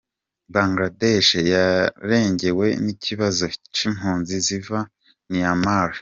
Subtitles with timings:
[0.53, 3.43] Bangladesh yarengewe n'ikibazo
[3.75, 4.79] c'impunzi ziva
[5.31, 5.91] Myanmar.